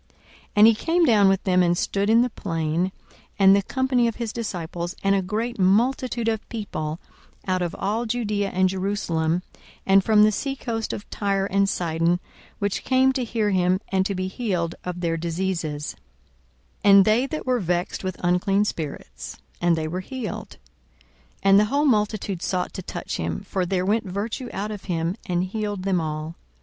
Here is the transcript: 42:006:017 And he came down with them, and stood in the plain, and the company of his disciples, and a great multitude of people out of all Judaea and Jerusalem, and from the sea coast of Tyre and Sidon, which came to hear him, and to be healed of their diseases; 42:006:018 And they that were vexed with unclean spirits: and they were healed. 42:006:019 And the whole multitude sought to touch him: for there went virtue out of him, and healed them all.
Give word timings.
42:006:017 0.00 0.24
And 0.56 0.66
he 0.66 0.74
came 0.74 1.04
down 1.04 1.28
with 1.28 1.44
them, 1.44 1.62
and 1.62 1.76
stood 1.76 2.08
in 2.08 2.22
the 2.22 2.30
plain, 2.30 2.90
and 3.38 3.54
the 3.54 3.60
company 3.60 4.08
of 4.08 4.16
his 4.16 4.32
disciples, 4.32 4.96
and 5.04 5.14
a 5.14 5.20
great 5.20 5.58
multitude 5.58 6.26
of 6.26 6.48
people 6.48 6.98
out 7.46 7.60
of 7.60 7.74
all 7.78 8.06
Judaea 8.06 8.48
and 8.48 8.66
Jerusalem, 8.66 9.42
and 9.84 10.02
from 10.02 10.22
the 10.22 10.32
sea 10.32 10.56
coast 10.56 10.94
of 10.94 11.10
Tyre 11.10 11.44
and 11.50 11.68
Sidon, 11.68 12.18
which 12.60 12.82
came 12.82 13.12
to 13.12 13.24
hear 13.24 13.50
him, 13.50 13.78
and 13.88 14.06
to 14.06 14.14
be 14.14 14.28
healed 14.28 14.74
of 14.84 15.02
their 15.02 15.18
diseases; 15.18 15.94
42:006:018 16.82 16.90
And 16.90 17.04
they 17.04 17.26
that 17.26 17.44
were 17.46 17.60
vexed 17.60 18.02
with 18.02 18.16
unclean 18.24 18.64
spirits: 18.64 19.36
and 19.60 19.76
they 19.76 19.86
were 19.86 20.00
healed. 20.00 20.56
42:006:019 21.42 21.42
And 21.42 21.60
the 21.60 21.64
whole 21.66 21.84
multitude 21.84 22.40
sought 22.40 22.72
to 22.72 22.80
touch 22.80 23.18
him: 23.18 23.40
for 23.40 23.66
there 23.66 23.84
went 23.84 24.04
virtue 24.04 24.48
out 24.54 24.70
of 24.70 24.84
him, 24.84 25.16
and 25.26 25.44
healed 25.44 25.82
them 25.82 26.00
all. 26.00 26.36